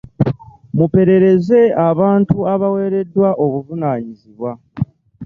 Muperereze 0.77 1.59
abantu 1.89 2.35
abaweereddwa 2.53 3.29
obuvunaanyizibwa. 3.43 4.51